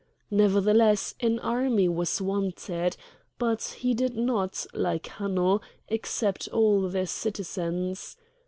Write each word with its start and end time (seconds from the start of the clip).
Nevertheless 0.31 1.13
an 1.19 1.37
army 1.41 1.87
was 1.87 2.19
wanted. 2.19 2.97
But 3.37 3.61
he 3.81 3.93
did 3.93 4.15
not, 4.15 4.65
like 4.73 5.05
Hanno, 5.05 5.61
accept 5.91 6.47
all 6.47 6.89
the 6.89 7.05
citizens. 7.05 8.17